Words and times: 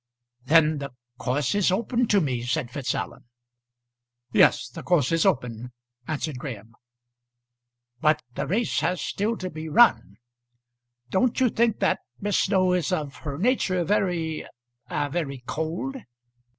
"Then 0.45 0.79
the 0.79 0.89
course 1.19 1.53
is 1.53 1.71
open 1.71 2.07
to 2.07 2.19
me," 2.19 2.41
said 2.41 2.71
Fitzallen. 2.71 3.25
"Yes, 4.33 4.67
the 4.67 4.81
course 4.81 5.11
is 5.11 5.27
open," 5.27 5.73
answered 6.07 6.39
Graham. 6.39 6.73
"But 7.99 8.23
the 8.33 8.47
race 8.47 8.79
has 8.79 8.99
still 8.99 9.37
to 9.37 9.51
be 9.51 9.69
run. 9.69 10.15
Don't 11.11 11.39
you 11.39 11.49
think 11.51 11.77
that 11.81 11.99
Miss 12.19 12.39
Snow 12.39 12.73
is 12.73 12.91
of 12.91 13.17
her 13.17 13.37
nature 13.37 13.83
very 13.83 14.43
very 14.89 15.43
cold?" 15.45 15.97